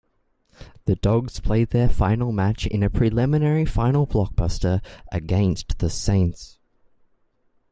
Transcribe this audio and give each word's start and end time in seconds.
The 0.85 0.95
Dogs 0.95 1.39
played 1.39 1.69
their 1.69 1.87
final 1.87 2.31
match 2.31 2.65
in 2.65 2.81
a 2.81 2.89
Preliminary 2.89 3.65
Final 3.65 4.07
blockbuster 4.07 4.81
against 5.11 5.77
the 5.77 5.91
Saints. 5.91 6.57